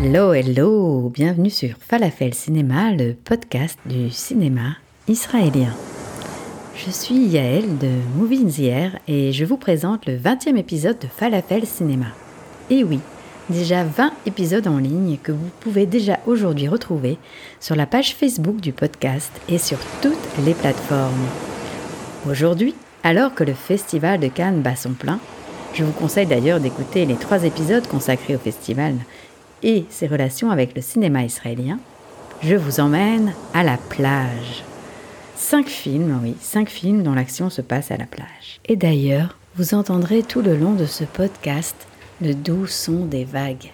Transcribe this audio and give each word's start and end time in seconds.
Hello, 0.00 0.32
hello, 0.32 1.10
bienvenue 1.12 1.50
sur 1.50 1.70
Falafel 1.80 2.32
Cinéma, 2.32 2.92
le 2.92 3.14
podcast 3.14 3.76
du 3.84 4.10
cinéma 4.10 4.76
israélien. 5.08 5.74
Je 6.76 6.88
suis 6.88 7.16
Yael 7.16 7.78
de 7.78 7.88
Movie 8.14 8.44
in 8.44 8.48
the 8.48 8.60
Air 8.60 8.98
et 9.08 9.32
je 9.32 9.44
vous 9.44 9.56
présente 9.56 10.06
le 10.06 10.16
20e 10.16 10.56
épisode 10.56 11.00
de 11.00 11.08
Falafel 11.08 11.66
Cinéma. 11.66 12.06
Et 12.70 12.84
oui, 12.84 13.00
déjà 13.50 13.82
20 13.82 14.12
épisodes 14.26 14.68
en 14.68 14.78
ligne 14.78 15.18
que 15.20 15.32
vous 15.32 15.50
pouvez 15.58 15.84
déjà 15.84 16.20
aujourd'hui 16.28 16.68
retrouver 16.68 17.18
sur 17.58 17.74
la 17.74 17.86
page 17.86 18.14
Facebook 18.14 18.60
du 18.60 18.72
podcast 18.72 19.32
et 19.48 19.58
sur 19.58 19.78
toutes 20.00 20.44
les 20.46 20.54
plateformes. 20.54 21.26
Aujourd'hui, 22.30 22.76
alors 23.02 23.34
que 23.34 23.42
le 23.42 23.54
festival 23.54 24.20
de 24.20 24.28
Cannes 24.28 24.62
bat 24.62 24.76
son 24.76 24.92
plein, 24.92 25.18
je 25.74 25.82
vous 25.82 25.92
conseille 25.92 26.26
d'ailleurs 26.26 26.60
d'écouter 26.60 27.04
les 27.04 27.16
trois 27.16 27.42
épisodes 27.42 27.86
consacrés 27.88 28.36
au 28.36 28.38
festival 28.38 28.94
et 29.62 29.84
ses 29.90 30.06
relations 30.06 30.50
avec 30.50 30.74
le 30.74 30.82
cinéma 30.82 31.24
israélien, 31.24 31.78
je 32.42 32.54
vous 32.54 32.80
emmène 32.80 33.32
à 33.54 33.62
la 33.62 33.76
plage. 33.76 34.64
Cinq 35.36 35.66
films, 35.68 36.20
oui, 36.22 36.34
cinq 36.40 36.68
films 36.68 37.02
dont 37.02 37.14
l'action 37.14 37.50
se 37.50 37.62
passe 37.62 37.90
à 37.90 37.96
la 37.96 38.06
plage. 38.06 38.60
Et 38.66 38.76
d'ailleurs, 38.76 39.38
vous 39.56 39.74
entendrez 39.74 40.22
tout 40.22 40.42
le 40.42 40.56
long 40.56 40.72
de 40.72 40.86
ce 40.86 41.04
podcast 41.04 41.76
le 42.20 42.34
doux 42.34 42.66
son 42.66 43.04
des 43.04 43.24
vagues. 43.24 43.72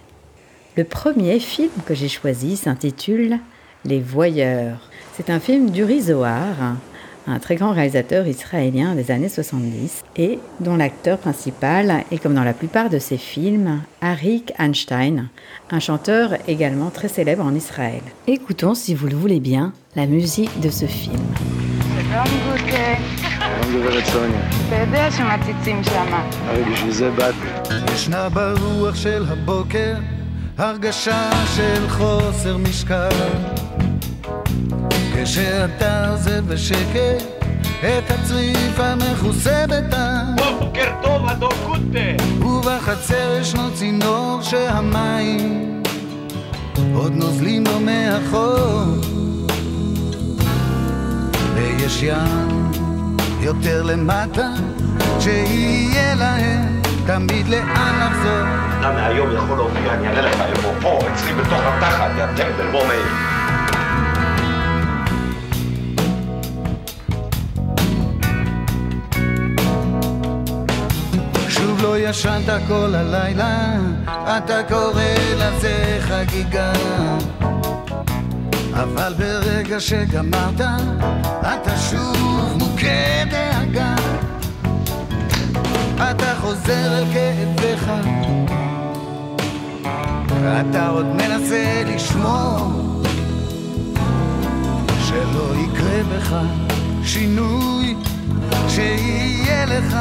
Le 0.76 0.84
premier 0.84 1.38
film 1.38 1.70
que 1.86 1.94
j'ai 1.94 2.08
choisi 2.08 2.56
s'intitule 2.56 3.38
Les 3.84 4.00
Voyeurs. 4.00 4.90
C'est 5.16 5.30
un 5.30 5.40
film 5.40 5.70
d'Uri 5.70 6.02
Zohar, 6.02 6.76
un 7.26 7.38
très 7.38 7.56
grand 7.56 7.72
réalisateur 7.72 8.26
israélien 8.26 8.94
des 8.94 9.10
années 9.10 9.28
70 9.28 10.02
et 10.16 10.38
dont 10.60 10.76
l'acteur 10.76 11.18
principal 11.18 12.04
est, 12.10 12.18
comme 12.18 12.34
dans 12.34 12.44
la 12.44 12.52
plupart 12.52 12.90
de 12.90 12.98
ses 12.98 13.16
films, 13.18 13.80
Arik 14.00 14.52
Einstein, 14.58 15.28
un 15.70 15.80
chanteur 15.80 16.36
également 16.48 16.90
très 16.90 17.08
célèbre 17.08 17.44
en 17.44 17.54
Israël. 17.54 18.02
Écoutons, 18.26 18.74
si 18.74 18.94
vous 18.94 19.06
le 19.06 19.16
voulez 19.16 19.40
bien, 19.40 19.72
la 19.96 20.06
musique 20.06 20.60
de 20.60 20.70
ce 20.70 20.86
film. 20.86 21.20
כשאתה 35.22 36.08
עוזב 36.10 36.52
בשקט 36.52 37.24
את 37.80 38.10
הצריף 38.10 38.80
המכוסה 38.80 39.64
בטעם 39.68 40.36
בוקר 40.36 40.92
טוב, 41.02 41.28
אדון 41.28 41.52
קוטה! 41.66 42.44
ובחצר 42.44 43.38
ישנו 43.40 43.74
צינור 43.74 44.38
שהמים 44.42 45.82
עוד 46.94 47.12
נוזלים 47.12 47.64
לו 47.66 47.80
מאחור 47.80 48.82
ויש 51.54 52.02
ים 52.02 52.70
יותר 53.40 53.82
למטה 53.82 54.48
שיהיה 55.20 56.14
להם 56.14 56.82
תמיד 57.06 57.48
לאן 57.48 58.06
לחזור 58.06 58.64
אתה 58.80 58.92
מהיום 58.92 59.32
יכול 59.36 59.56
להופיע, 59.56 59.94
אני 59.94 60.08
אראה 60.08 60.22
לך 60.22 60.40
איפה, 60.40 60.68
פה, 60.80 60.98
אצלי 61.12 61.32
בתוך 61.32 61.60
התחת, 61.64 62.10
יא 62.18 62.26
טמבל, 62.26 62.70
בוא 62.72 62.86
מאיר. 62.86 63.43
ישנת 72.08 72.62
כל 72.68 72.94
הלילה, 72.94 73.76
אתה 74.06 74.62
קורא 74.68 75.02
לזה 75.36 75.98
חגיגה. 76.00 76.72
אבל 78.72 79.14
ברגע 79.18 79.80
שגמרת, 79.80 80.60
אתה 81.40 81.76
שוב 81.90 82.56
מוכה 82.58 83.24
דאגה. 83.30 83.94
אתה 85.94 86.34
חוזר 86.40 86.98
אל 86.98 87.04
כאביך, 87.12 87.90
אתה 90.60 90.88
עוד 90.88 91.06
מנסה 91.06 91.82
לשמור 91.86 93.02
שלא 95.04 95.54
יקרה 95.54 96.02
בך 96.12 96.36
שינוי, 97.04 97.94
שיהיה 98.68 99.66
לך 99.66 99.96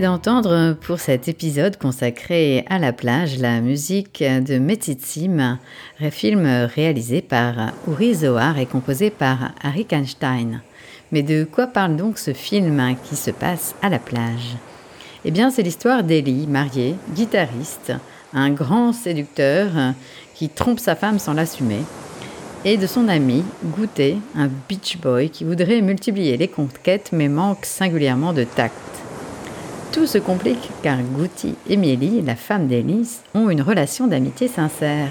d'entendre 0.00 0.76
pour 0.80 0.98
cet 0.98 1.28
épisode 1.28 1.76
consacré 1.76 2.64
à 2.68 2.78
la 2.78 2.92
plage 2.92 3.38
la 3.38 3.60
musique 3.60 4.22
de 4.22 4.58
Metzitzim, 4.58 5.58
un 6.00 6.10
film 6.10 6.46
réalisé 6.74 7.20
par 7.20 7.72
Uri 7.86 8.14
Zohar 8.14 8.58
et 8.58 8.66
composé 8.66 9.10
par 9.10 9.52
Arik 9.62 9.92
Einstein. 9.92 10.62
Mais 11.12 11.22
de 11.22 11.44
quoi 11.44 11.66
parle 11.66 11.96
donc 11.96 12.18
ce 12.18 12.32
film 12.32 12.96
qui 13.04 13.14
se 13.14 13.30
passe 13.30 13.74
à 13.82 13.88
la 13.88 13.98
plage? 13.98 14.56
Eh 15.24 15.30
bien, 15.30 15.50
c'est 15.50 15.62
l'histoire 15.62 16.02
d'Eli, 16.02 16.46
marié, 16.46 16.96
guitariste, 17.14 17.92
un 18.32 18.50
grand 18.50 18.92
séducteur 18.92 19.68
qui 20.34 20.48
trompe 20.48 20.80
sa 20.80 20.96
femme 20.96 21.18
sans 21.18 21.34
l'assumer, 21.34 21.82
et 22.64 22.76
de 22.76 22.86
son 22.86 23.08
ami, 23.08 23.44
Gouté, 23.64 24.16
un 24.34 24.48
beach 24.68 24.98
boy 24.98 25.30
qui 25.30 25.44
voudrait 25.44 25.82
multiplier 25.82 26.36
les 26.36 26.48
conquêtes 26.48 27.10
mais 27.12 27.28
manque 27.28 27.64
singulièrement 27.64 28.32
de 28.32 28.44
tact. 28.44 28.99
Tout 29.92 30.06
se 30.06 30.18
complique 30.18 30.70
car 30.82 30.98
Gouti 31.02 31.56
et 31.68 31.76
Mieli, 31.76 32.22
la 32.22 32.36
femme 32.36 32.68
d'Élise, 32.68 33.22
ont 33.34 33.50
une 33.50 33.62
relation 33.62 34.06
d'amitié 34.06 34.46
sincère. 34.46 35.08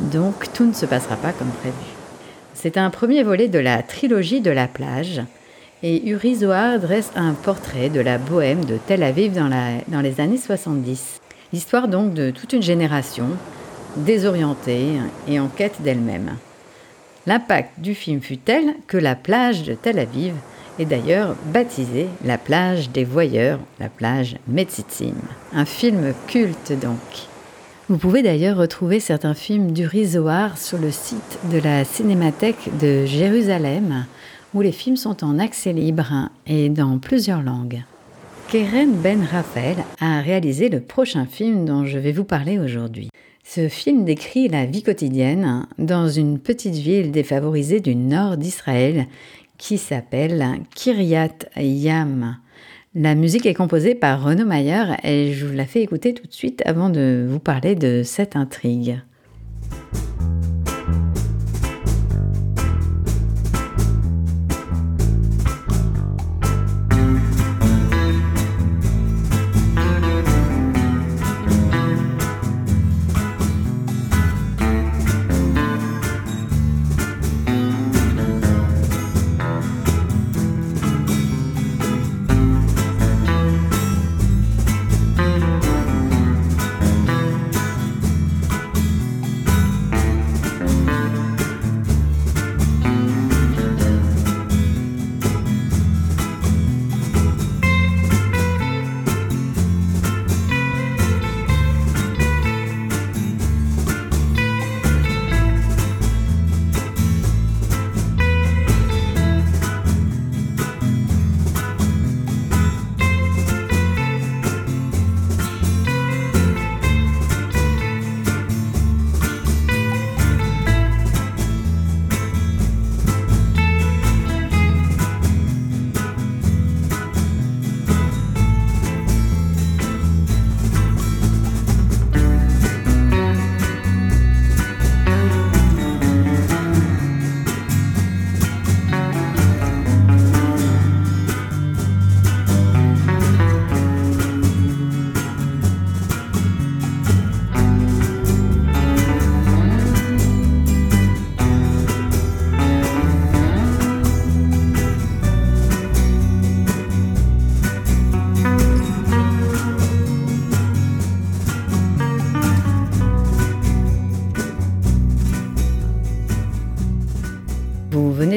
Donc 0.00 0.52
tout 0.52 0.66
ne 0.66 0.74
se 0.74 0.84
passera 0.84 1.16
pas 1.16 1.32
comme 1.32 1.48
prévu. 1.48 1.74
C'est 2.52 2.76
un 2.76 2.90
premier 2.90 3.22
volet 3.22 3.48
de 3.48 3.58
la 3.58 3.82
trilogie 3.82 4.42
de 4.42 4.50
la 4.50 4.68
plage 4.68 5.22
et 5.82 6.06
Uri 6.08 6.36
dresse 6.36 7.10
un 7.16 7.32
portrait 7.32 7.88
de 7.88 8.00
la 8.00 8.18
bohème 8.18 8.66
de 8.66 8.76
Tel 8.76 9.02
Aviv 9.02 9.32
dans 9.32 10.00
les 10.00 10.20
années 10.20 10.36
70. 10.36 11.20
L'histoire 11.54 11.88
donc 11.88 12.12
de 12.12 12.30
toute 12.30 12.52
une 12.52 12.62
génération 12.62 13.28
désorientée 13.96 14.88
et 15.26 15.40
en 15.40 15.48
quête 15.48 15.80
d'elle-même. 15.80 16.36
L'impact 17.26 17.78
du 17.78 17.94
film 17.94 18.20
fut 18.20 18.36
tel 18.36 18.74
que 18.86 18.98
la 18.98 19.14
plage 19.14 19.62
de 19.62 19.74
Tel 19.74 19.98
Aviv 19.98 20.34
est 20.78 20.84
d'ailleurs 20.84 21.36
baptisée 21.52 22.08
la 22.24 22.38
plage 22.38 22.90
des 22.90 23.04
voyeurs, 23.04 23.58
la 23.80 23.88
plage 23.88 24.36
Metzitzim. 24.48 25.14
Un 25.52 25.64
film 25.64 26.14
culte 26.26 26.72
donc. 26.80 27.28
Vous 27.88 27.98
pouvez 27.98 28.22
d'ailleurs 28.22 28.56
retrouver 28.56 29.00
certains 29.00 29.34
films 29.34 29.72
d'Uri 29.72 30.06
Zohar 30.06 30.56
sur 30.56 30.78
le 30.78 30.90
site 30.90 31.38
de 31.52 31.58
la 31.58 31.84
Cinémathèque 31.84 32.70
de 32.80 33.04
Jérusalem, 33.04 34.06
où 34.54 34.60
les 34.60 34.72
films 34.72 34.96
sont 34.96 35.24
en 35.24 35.38
accès 35.38 35.72
libre 35.72 36.28
et 36.46 36.68
dans 36.68 36.98
plusieurs 36.98 37.42
langues. 37.42 37.82
Keren 38.48 38.92
Ben 38.92 39.24
Raphaël 39.24 39.76
a 40.00 40.20
réalisé 40.20 40.68
le 40.68 40.80
prochain 40.80 41.26
film 41.26 41.64
dont 41.64 41.84
je 41.84 41.98
vais 41.98 42.12
vous 42.12 42.24
parler 42.24 42.58
aujourd'hui. 42.58 43.08
Ce 43.44 43.68
film 43.68 44.04
décrit 44.04 44.48
la 44.48 44.66
vie 44.66 44.82
quotidienne 44.82 45.66
dans 45.78 46.08
une 46.08 46.38
petite 46.38 46.74
ville 46.74 47.10
défavorisée 47.10 47.80
du 47.80 47.96
nord 47.96 48.36
d'Israël 48.36 49.06
qui 49.62 49.78
s'appelle 49.78 50.44
Kiryat 50.74 51.38
Yam. 51.56 52.36
La 52.96 53.14
musique 53.14 53.46
est 53.46 53.54
composée 53.54 53.94
par 53.94 54.24
Renaud 54.24 54.44
Mayer 54.44 54.96
et 55.04 55.32
je 55.32 55.46
vous 55.46 55.54
la 55.54 55.66
fais 55.66 55.82
écouter 55.82 56.14
tout 56.14 56.26
de 56.26 56.32
suite 56.32 56.64
avant 56.66 56.90
de 56.90 57.24
vous 57.30 57.38
parler 57.38 57.76
de 57.76 58.02
cette 58.04 58.34
intrigue. 58.34 59.00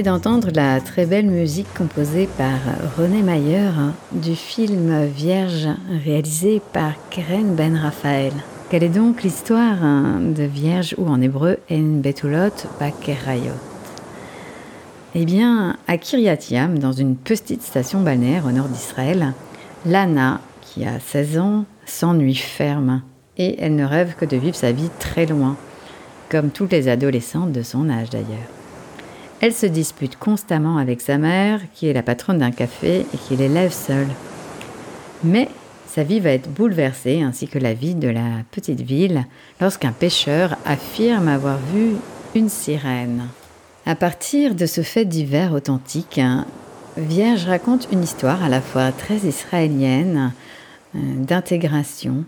D'entendre 0.05 0.49
la 0.53 0.81
très 0.81 1.07
belle 1.07 1.25
musique 1.25 1.73
composée 1.73 2.29
par 2.37 2.59
René 2.95 3.23
Mayer 3.23 3.71
du 4.11 4.35
film 4.35 5.03
Vierge 5.05 5.67
réalisé 6.05 6.61
par 6.73 6.91
Keren 7.09 7.55
Ben 7.55 7.75
Raphaël. 7.75 8.31
Quelle 8.69 8.83
est 8.83 8.89
donc 8.89 9.23
l'histoire 9.23 9.77
de 10.21 10.43
Vierge 10.43 10.93
ou 10.99 11.07
en 11.07 11.19
hébreu 11.21 11.57
En 11.71 12.01
Betulot 12.01 12.53
Bakerayot? 12.79 13.55
Eh 15.15 15.25
bien, 15.25 15.75
à 15.87 15.97
Kiryat 15.97 16.51
Yam, 16.51 16.77
dans 16.77 16.91
une 16.91 17.15
petite 17.15 17.63
station 17.63 18.01
balnéaire 18.01 18.45
au 18.45 18.51
nord 18.51 18.67
d'Israël, 18.67 19.33
Lana, 19.87 20.39
qui 20.61 20.85
a 20.85 20.99
16 20.99 21.39
ans, 21.39 21.65
s'ennuie 21.87 22.35
ferme 22.35 23.01
et 23.37 23.55
elle 23.59 23.75
ne 23.75 23.85
rêve 23.85 24.13
que 24.15 24.25
de 24.25 24.37
vivre 24.37 24.55
sa 24.55 24.71
vie 24.71 24.91
très 24.99 25.25
loin, 25.25 25.57
comme 26.29 26.51
toutes 26.51 26.73
les 26.73 26.89
adolescentes 26.89 27.51
de 27.51 27.63
son 27.63 27.89
âge 27.89 28.11
d'ailleurs. 28.11 28.49
Elle 29.41 29.53
se 29.53 29.65
dispute 29.65 30.17
constamment 30.17 30.77
avec 30.77 31.01
sa 31.01 31.17
mère, 31.17 31.61
qui 31.73 31.87
est 31.87 31.93
la 31.93 32.03
patronne 32.03 32.39
d'un 32.39 32.51
café 32.51 33.05
et 33.13 33.17
qui 33.17 33.35
l'élève 33.35 33.73
seule. 33.73 34.07
Mais 35.23 35.49
sa 35.87 36.03
vie 36.03 36.19
va 36.19 36.31
être 36.31 36.49
bouleversée, 36.49 37.21
ainsi 37.21 37.47
que 37.47 37.59
la 37.59 37.73
vie 37.73 37.95
de 37.95 38.09
la 38.09 38.43
petite 38.51 38.81
ville, 38.81 39.25
lorsqu'un 39.61 39.91
pêcheur 39.91 40.57
affirme 40.65 41.27
avoir 41.27 41.57
vu 41.73 41.95
une 42.33 42.49
sirène. 42.49 43.27
À 43.85 43.95
partir 43.95 44.55
de 44.55 44.65
ce 44.65 44.81
fait 44.81 45.05
divers 45.05 45.53
authentique, 45.53 46.19
Vierge 46.97 47.45
raconte 47.45 47.87
une 47.91 48.03
histoire 48.03 48.43
à 48.43 48.49
la 48.49 48.61
fois 48.61 48.91
très 48.91 49.17
israélienne, 49.17 50.31
euh, 50.95 50.99
d'intégration 51.17 52.23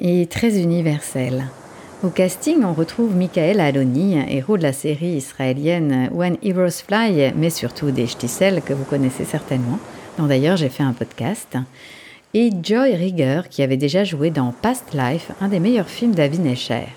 et 0.00 0.26
très 0.26 0.60
universelle. 0.60 1.46
Au 2.02 2.10
casting, 2.10 2.62
on 2.62 2.74
retrouve 2.74 3.16
Michael 3.16 3.58
Aloni, 3.58 4.18
héros 4.28 4.58
de 4.58 4.62
la 4.62 4.74
série 4.74 5.16
israélienne 5.16 6.10
When 6.12 6.36
Heroes 6.42 6.82
Fly, 6.86 7.32
mais 7.34 7.48
surtout 7.48 7.90
des 7.90 8.06
Shtisel 8.06 8.60
que 8.60 8.74
vous 8.74 8.84
connaissez 8.84 9.24
certainement, 9.24 9.78
dont 10.18 10.26
d'ailleurs 10.26 10.58
j'ai 10.58 10.68
fait 10.68 10.82
un 10.82 10.92
podcast, 10.92 11.56
et 12.34 12.50
Joy 12.62 12.94
Rigger 12.94 13.42
qui 13.48 13.62
avait 13.62 13.78
déjà 13.78 14.04
joué 14.04 14.28
dans 14.30 14.52
Past 14.52 14.92
Life, 14.92 15.32
un 15.40 15.48
des 15.48 15.58
meilleurs 15.58 15.88
films 15.88 16.14
d'Avi 16.14 16.46
Escher. 16.46 16.88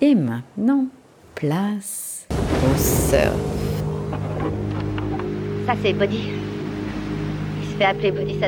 Et 0.00 0.14
maintenant, 0.14 0.86
place 1.34 2.28
au 2.32 2.78
surf. 2.78 3.34
Ça 5.66 5.74
c'est 5.82 5.92
Body. 5.94 6.30
Il 7.60 7.72
se 7.72 7.76
fait 7.76 7.84
appeler 7.84 8.12
Body, 8.12 8.38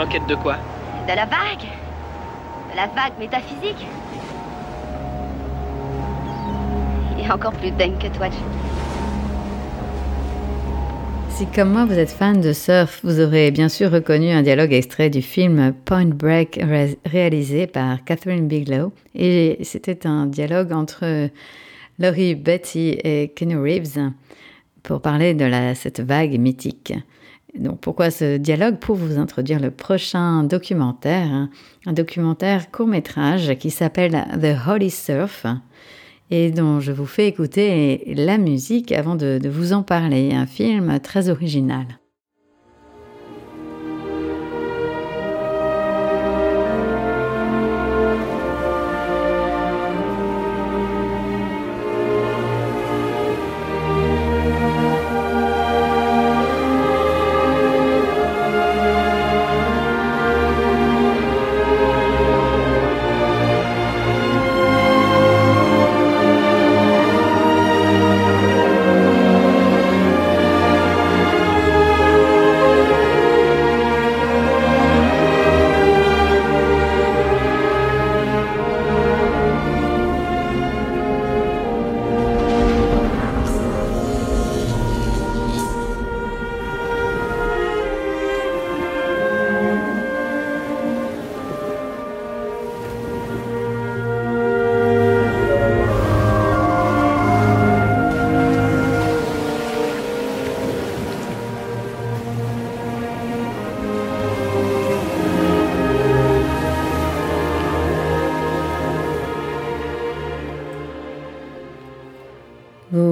ça 0.00 0.06
te 0.06 0.06
va 0.06 0.06
Il 0.06 0.06
est 0.06 0.06
en 0.06 0.06
quête 0.06 0.26
de 0.26 0.34
quoi 0.34 0.56
De 1.08 1.14
la 1.14 1.26
vague 1.26 1.66
De 2.70 2.76
la 2.76 2.86
vague 2.86 3.18
métaphysique 3.18 3.86
Il 7.16 7.24
est 7.24 7.30
encore 7.30 7.52
plus 7.52 7.70
dingue 7.72 7.98
que 7.98 8.08
toi, 8.16 8.28
Si 11.30 11.46
comme 11.46 11.72
moi 11.72 11.84
vous 11.84 11.98
êtes 11.98 12.10
fan 12.10 12.40
de 12.40 12.52
surf, 12.52 13.00
vous 13.04 13.20
aurez 13.20 13.50
bien 13.50 13.68
sûr 13.68 13.90
reconnu 13.90 14.30
un 14.30 14.42
dialogue 14.42 14.72
extrait 14.72 15.10
du 15.10 15.22
film 15.22 15.74
Point 15.84 16.06
Break 16.14 16.60
réalisé 17.06 17.66
par 17.66 18.04
Catherine 18.04 18.46
Bigelow. 18.46 18.92
Et 19.14 19.58
c'était 19.62 20.06
un 20.06 20.26
dialogue 20.26 20.72
entre 20.72 21.28
Laurie 21.98 22.34
Betty 22.34 22.98
et 23.04 23.32
Kenny 23.34 23.56
Reeves 23.56 24.10
pour 24.82 25.02
parler 25.02 25.34
de 25.34 25.44
la, 25.44 25.74
cette 25.74 26.00
vague 26.00 26.38
mythique. 26.38 26.94
Donc 27.58 27.80
pourquoi 27.80 28.10
ce 28.10 28.36
dialogue 28.36 28.76
Pour 28.76 28.96
vous 28.96 29.18
introduire 29.18 29.60
le 29.60 29.70
prochain 29.70 30.44
documentaire, 30.44 31.26
hein. 31.26 31.50
un 31.86 31.92
documentaire 31.92 32.70
court 32.70 32.86
métrage 32.86 33.54
qui 33.58 33.70
s'appelle 33.70 34.26
The 34.40 34.68
Holy 34.68 34.90
Surf 34.90 35.46
et 36.30 36.50
dont 36.50 36.80
je 36.80 36.92
vous 36.92 37.06
fais 37.06 37.26
écouter 37.26 38.14
la 38.14 38.38
musique 38.38 38.92
avant 38.92 39.16
de 39.16 39.48
vous 39.48 39.72
en 39.72 39.82
parler, 39.82 40.32
un 40.32 40.46
film 40.46 41.00
très 41.00 41.28
original. 41.28 41.99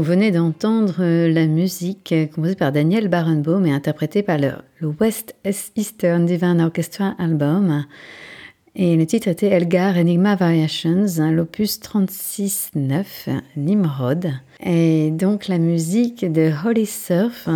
Vous 0.08 0.14
venez 0.14 0.30
d'entendre 0.30 1.04
la 1.28 1.46
musique 1.46 2.14
composée 2.34 2.54
par 2.54 2.72
Daniel 2.72 3.08
Barenboim 3.08 3.66
et 3.66 3.72
interprétée 3.72 4.22
par 4.22 4.38
le, 4.38 4.52
West 4.98 5.34
Eastern 5.76 6.24
Divine 6.24 6.62
Orchestra 6.62 7.14
Album. 7.18 7.84
Et 8.74 8.96
le 8.96 9.04
titre 9.04 9.28
était 9.28 9.48
Elgar 9.48 9.98
Enigma 9.98 10.34
Variations, 10.34 11.04
l'opus 11.30 11.78
36-9, 11.80 13.04
Nimrod. 13.58 14.32
Et 14.64 15.10
donc 15.10 15.46
la 15.46 15.58
musique 15.58 16.24
de 16.24 16.52
Holy 16.64 16.86
Surf, 16.86 17.46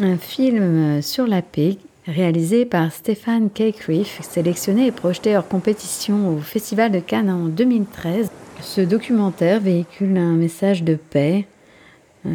un 0.00 0.16
film 0.16 1.02
sur 1.02 1.26
la 1.26 1.42
paix 1.42 1.76
réalisé 2.06 2.64
par 2.64 2.90
Stéphane 2.92 3.50
Keikriff, 3.50 4.22
sélectionné 4.22 4.86
et 4.86 4.90
projeté 4.90 5.36
hors 5.36 5.46
compétition 5.46 6.34
au 6.34 6.38
Festival 6.38 6.90
de 6.90 7.00
Cannes 7.00 7.28
en 7.28 7.44
2013. 7.48 8.30
Ce 8.62 8.80
documentaire 8.80 9.60
véhicule 9.60 10.16
un 10.16 10.32
message 10.32 10.82
de 10.82 10.94
paix 10.94 11.44
euh, 11.44 11.57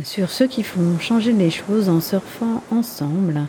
sur 0.04 0.30
ceux 0.30 0.48
qui 0.48 0.64
font 0.64 1.00
changer 1.00 1.34
les 1.34 1.50
choses 1.50 1.90
en 1.90 2.02
surfant 2.02 2.64
ensemble. 2.72 3.42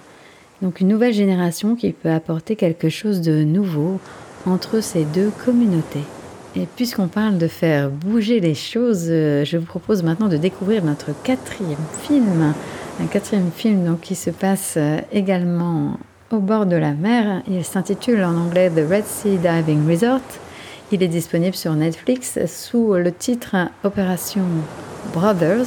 Donc 0.62 0.80
une 0.80 0.88
nouvelle 0.88 1.12
génération 1.12 1.76
qui 1.76 1.92
peut 1.92 2.10
apporter 2.10 2.56
quelque 2.56 2.88
chose 2.88 3.20
de 3.20 3.44
nouveau 3.44 4.00
entre 4.46 4.80
ces 4.80 5.04
deux 5.04 5.30
communautés. 5.44 6.04
Et 6.56 6.66
puisqu'on 6.76 7.08
parle 7.08 7.38
de 7.38 7.48
faire 7.48 7.90
bouger 7.90 8.38
les 8.38 8.54
choses, 8.54 9.06
euh, 9.08 9.44
je 9.44 9.56
vous 9.56 9.66
propose 9.66 10.04
maintenant 10.04 10.28
de 10.28 10.36
découvrir 10.36 10.84
notre 10.84 11.10
quatrième 11.22 11.76
film. 12.02 12.54
Un 13.00 13.06
quatrième 13.06 13.50
film 13.50 13.84
donc, 13.84 14.02
qui 14.02 14.14
se 14.14 14.30
passe 14.30 14.74
euh, 14.76 14.98
également 15.12 15.98
au 16.30 16.38
bord 16.38 16.66
de 16.66 16.76
la 16.76 16.92
mer. 16.92 17.42
Il 17.48 17.64
s'intitule 17.64 18.22
en 18.22 18.36
anglais 18.36 18.70
The 18.70 18.88
Red 18.88 19.04
Sea 19.04 19.36
Diving 19.36 19.90
Resort. 19.90 20.20
Il 20.92 21.02
est 21.02 21.08
disponible 21.08 21.56
sur 21.56 21.74
Netflix 21.74 22.38
sous 22.46 22.94
le 22.94 23.10
titre 23.10 23.56
Opération 23.82 24.44
Brothers, 25.12 25.66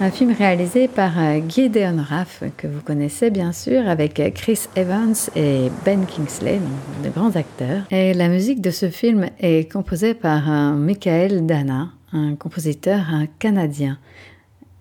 un 0.00 0.10
film 0.10 0.32
réalisé 0.32 0.88
par 0.88 1.12
Gideon 1.48 2.02
Raff, 2.02 2.42
que 2.56 2.66
vous 2.66 2.80
connaissez 2.80 3.30
bien 3.30 3.52
sûr, 3.52 3.88
avec 3.88 4.20
Chris 4.34 4.60
Evans 4.76 5.14
et 5.36 5.70
Ben 5.84 6.04
Kingsley, 6.06 6.60
de 7.04 7.10
grands 7.10 7.36
acteurs. 7.36 7.84
Et 7.90 8.14
la 8.14 8.28
musique 8.28 8.60
de 8.60 8.70
ce 8.70 8.90
film 8.90 9.28
est 9.38 9.70
composée 9.70 10.14
par 10.14 10.50
Michael 10.74 11.46
Dana, 11.46 11.90
un 12.12 12.34
compositeur 12.34 13.06
canadien. 13.38 13.98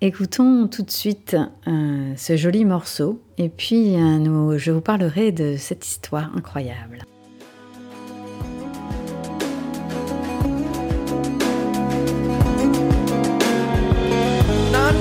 Écoutons 0.03 0.67
tout 0.67 0.81
de 0.81 0.89
suite 0.89 1.37
euh, 1.67 2.13
ce 2.17 2.35
joli 2.35 2.65
morceau 2.65 3.21
et 3.37 3.49
puis 3.49 3.95
euh, 3.95 4.57
je 4.57 4.71
vous 4.71 4.81
parlerai 4.81 5.31
de 5.31 5.57
cette 5.57 5.85
histoire 5.85 6.31
incroyable. 6.35 7.03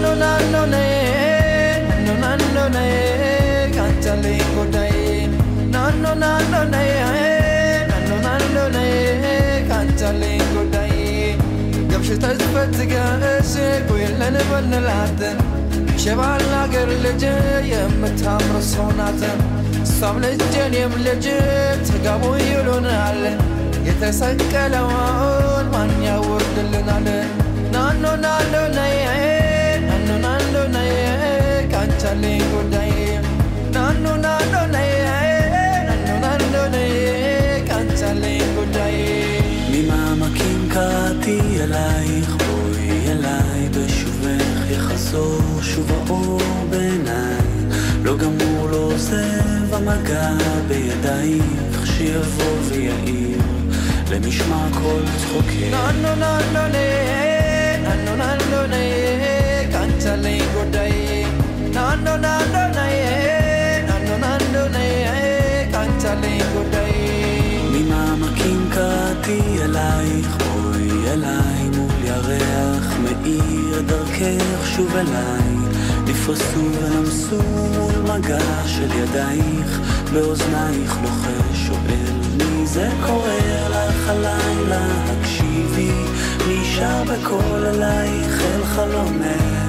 no 0.02 0.12
na 0.22 0.30
no 0.52 0.62
na 0.72 0.80
e 0.80 1.02
no 2.06 2.14
na 2.22 2.30
no 2.56 2.64
na 2.74 2.82
e 2.98 3.70
kanchale 3.76 4.34
kodai 4.54 5.28
na 5.74 5.82
no 6.02 6.12
na 6.22 6.30
no 6.52 6.60
na 6.72 6.80
e 6.82 6.98
na 7.90 7.98
no 8.08 8.16
na 8.26 8.34
no 8.54 8.64
na 8.74 8.82
e 8.82 9.64
kanchale 9.70 10.32
kodai 10.52 10.98
yabshita 11.92 12.30
zfatga 12.42 13.06
ese 13.32 13.66
kuyelen 13.88 14.36
banlaten 14.50 15.38
ሸባል 16.02 16.42
አገር 16.58 16.90
ልጅ 17.04 17.22
የምታምር 17.70 18.56
ሰው 18.70 18.86
ናት 18.98 19.22
እሷም 19.82 20.16
ልጅ 20.24 20.54
እኔም 20.66 20.92
ልጅ 21.06 21.26
ትጋቡ 21.88 22.22
ይሉናል 22.50 23.20
የተሰቀለውን 23.88 25.66
dale 32.10 32.38
godai 32.52 32.92
nanu 33.74 34.12
nanu 34.24 34.60
nae 34.74 34.94
nanu 35.88 36.14
nanu 36.24 36.62
nae 36.74 37.62
kancale 37.68 38.34
godai 38.54 38.98
ממעמקים 39.72 40.68
קראתי 40.72 41.40
אלייך, 41.60 42.36
בואי 42.36 43.10
אליי 43.10 43.68
בשובך 43.74 44.70
יחזור 44.70 45.62
שוב 45.62 45.92
האור 45.92 46.40
בעיניי. 46.70 47.44
לא 48.02 48.16
גמור, 48.16 48.68
לא 48.70 48.76
עוזב 48.76 49.74
המגע 49.74 50.30
בידייך, 50.68 51.86
שיבוא 51.86 52.56
ויעיר 52.68 53.38
למשמע 54.10 54.66
כל 54.72 55.02
צחוקך. 55.20 55.70
נו 55.70 55.92
נו 56.02 56.14
נו 56.14 56.32
נו 56.54 56.62
נו 56.62 56.86
נו 57.84 58.04
נו 58.04 58.16
נו 58.16 58.26
נו 58.26 58.36
נו 58.50 58.66
נו 58.66 58.66
נו 58.66 58.66
נו 58.66 58.86
נו 59.70 60.04
נו 60.04 60.64
נו 60.64 60.78
נו 60.78 61.19
ናኖ 61.99 62.07
ናሎ 62.25 62.53
ነይ 62.75 62.97
ናኖ 63.87 64.09
ናሎ 64.23 64.53
ነይ 64.75 64.91
ካንቻለኝ 65.73 66.37
ጉዳይ 66.53 66.93
ממעמקים 67.73 68.61
קראתי 68.73 69.39
אלייך, 69.63 70.29
בואי 70.43 70.89
אליי 71.13 71.63
מול 71.75 71.97
ירח 72.09 72.87
מאיר 73.03 73.81
דרכך 73.81 74.59
שוב 74.75 74.95
אליי 74.95 75.49
נפרסו 76.07 76.65
ונמסו 76.79 77.41
מול 77.75 77.97
מגע 78.11 78.49
של 78.65 78.89
ידייך 79.01 79.79
באוזנייך 80.13 80.97
לוחש 81.03 81.57
שואל 81.67 82.15
מי 82.37 82.67
זה 82.67 82.89
קורא 83.05 83.39
לך 83.69 84.09
הלילה 84.09 84.85
הקשיבי 85.11 85.91
מי 86.47 86.59
שר 86.75 87.03
בקול 87.03 87.65
אלייך 87.65 88.41
אל 88.41 88.63
חלומך 88.65 89.65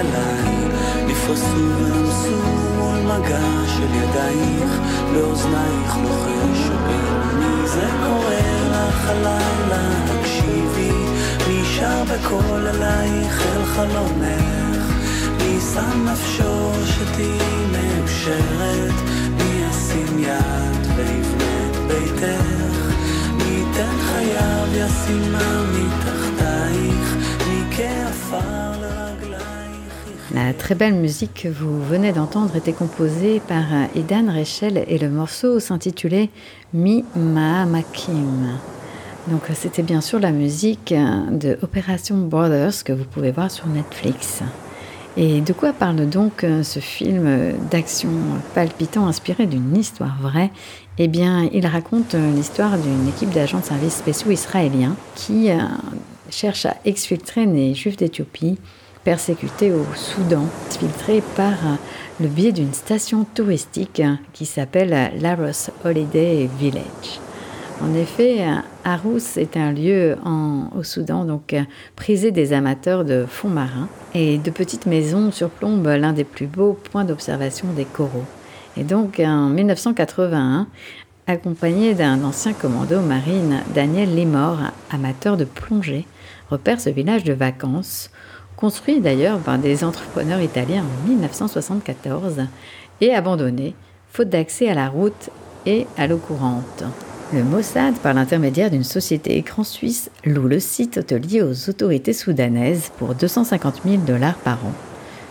אליי 0.00 0.54
נפרסו 1.06 1.76
ונמסו 1.78 2.36
מול 2.78 2.98
מגע 2.98 3.66
של 3.66 3.94
ידייך 3.94 4.70
באוזנייך 5.12 5.96
לוחש 6.02 6.70
מי 7.38 7.68
זה 7.68 7.88
קורא 8.06 8.34
לך 8.70 9.08
הלילה 9.08 10.04
הקשיבי 10.06 10.92
מי 11.48 11.64
שר 11.64 12.04
בקול 12.04 12.66
אלייך 12.66 13.42
אל 13.56 13.64
חלומך 13.64 14.60
מי 15.38 15.60
שם 15.74 16.08
נפשו 16.08 16.72
שתהיי 16.86 17.66
מאושרת? 17.72 18.94
מי 19.36 19.64
ישים 19.64 20.18
יד 20.18 20.86
ויבנה 20.96 21.70
את 21.70 21.76
ביתך? 21.76 22.94
מי 23.36 23.44
ייתן 23.44 23.96
חייו 24.00 24.66
ישימה 24.72 25.62
מתחתייך? 25.72 27.16
מי 27.48 27.76
כעפר 27.76 28.70
לרגלייך 28.80 29.09
La 30.32 30.52
très 30.54 30.76
belle 30.76 30.94
musique 30.94 31.42
que 31.42 31.48
vous 31.48 31.82
venez 31.82 32.12
d'entendre 32.12 32.54
était 32.54 32.72
composée 32.72 33.40
par 33.40 33.64
Edan 33.96 34.32
Rechel 34.32 34.84
et 34.86 34.96
le 34.96 35.08
morceau 35.08 35.58
s'intitulait 35.58 36.30
Mi 36.72 37.04
Maamakim. 37.16 38.58
Donc 39.26 39.42
c'était 39.54 39.82
bien 39.82 40.00
sûr 40.00 40.20
la 40.20 40.30
musique 40.30 40.94
de 40.94 41.58
Operation 41.62 42.16
Brothers 42.18 42.84
que 42.84 42.92
vous 42.92 43.04
pouvez 43.04 43.32
voir 43.32 43.50
sur 43.50 43.66
Netflix. 43.66 44.42
Et 45.16 45.40
de 45.40 45.52
quoi 45.52 45.72
parle 45.72 46.08
donc 46.08 46.46
ce 46.62 46.78
film 46.78 47.54
d'action 47.68 48.10
palpitant 48.54 49.08
inspiré 49.08 49.46
d'une 49.46 49.76
histoire 49.76 50.16
vraie? 50.22 50.52
Eh 50.98 51.08
bien, 51.08 51.48
il 51.52 51.66
raconte 51.66 52.14
l'histoire 52.14 52.78
d'une 52.78 53.08
équipe 53.08 53.30
d'agents 53.30 53.58
de 53.58 53.64
services 53.64 53.96
spéciaux 53.96 54.30
israéliens 54.30 54.94
qui 55.16 55.50
euh, 55.50 55.58
cherche 56.30 56.66
à 56.66 56.76
exfiltrer 56.84 57.46
les 57.46 57.74
juifs 57.74 57.96
d'Éthiopie 57.96 58.58
persécutés 59.04 59.72
au 59.72 59.84
Soudan, 59.94 60.46
exfiltrés 60.66 61.22
par 61.36 61.54
le 62.20 62.28
biais 62.28 62.52
d'une 62.52 62.74
station 62.74 63.24
touristique 63.24 64.02
qui 64.32 64.46
s'appelle 64.46 65.12
Laros 65.20 65.70
Holiday 65.84 66.48
Village. 66.58 67.20
En 67.82 67.94
effet, 67.94 68.44
Arous 68.84 69.38
est 69.38 69.56
un 69.56 69.72
lieu 69.72 70.16
au 70.76 70.82
Soudan 70.82 71.24
donc 71.24 71.54
prisé 71.96 72.30
des 72.30 72.52
amateurs 72.52 73.06
de 73.06 73.24
fonds 73.26 73.48
marins 73.48 73.88
et 74.12 74.36
de 74.36 74.50
petites 74.50 74.84
maisons 74.84 75.32
surplombent 75.32 75.86
l'un 75.86 76.12
des 76.12 76.24
plus 76.24 76.46
beaux 76.46 76.74
points 76.74 77.04
d'observation 77.04 77.68
des 77.74 77.86
coraux. 77.86 78.26
Et 78.76 78.84
donc 78.84 79.18
en 79.18 79.48
1981, 79.48 80.66
accompagné 81.26 81.94
d'un 81.94 82.22
ancien 82.22 82.52
commando 82.52 83.00
marine, 83.00 83.62
Daniel 83.74 84.14
Limor, 84.14 84.58
amateur 84.90 85.36
de 85.36 85.44
plongée, 85.44 86.06
repère 86.50 86.80
ce 86.80 86.90
village 86.90 87.24
de 87.24 87.32
vacances, 87.32 88.10
construit 88.60 89.00
d'ailleurs 89.00 89.38
par 89.38 89.58
des 89.58 89.84
entrepreneurs 89.84 90.40
italiens 90.40 90.84
en 90.84 91.08
1974 91.08 92.42
et 93.00 93.14
abandonné, 93.14 93.74
faute 94.10 94.28
d'accès 94.28 94.68
à 94.68 94.74
la 94.74 94.88
route 94.88 95.30
et 95.66 95.86
à 95.96 96.06
l'eau 96.06 96.18
courante. 96.18 96.84
Le 97.32 97.44
Mossad, 97.44 97.94
par 97.94 98.12
l'intermédiaire 98.12 98.70
d'une 98.70 98.84
société 98.84 99.36
écran 99.36 99.62
suisse, 99.62 100.10
loue 100.24 100.48
le 100.48 100.58
site 100.58 100.98
hôtelier 100.98 101.42
aux 101.42 101.70
autorités 101.70 102.12
soudanaises 102.12 102.90
pour 102.98 103.14
250 103.14 103.82
000 103.84 103.98
dollars 103.98 104.34
par 104.34 104.58
an. 104.64 104.72